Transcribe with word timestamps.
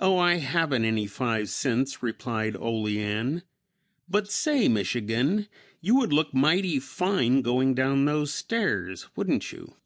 "Oh, 0.00 0.18
I 0.18 0.38
haven't 0.38 0.84
any 0.84 1.06
five 1.06 1.48
cents," 1.48 2.02
replied 2.02 2.56
Olean, 2.56 3.44
"but 4.08 4.28
say, 4.32 4.66
Michigan, 4.66 5.46
you 5.80 5.94
would 5.94 6.12
look 6.12 6.34
mighty 6.34 6.80
fine 6.80 7.40
going 7.42 7.72
down 7.74 8.04
those 8.04 8.34
stairs, 8.34 9.06
wouldn't 9.14 9.52
you?" 9.52 9.76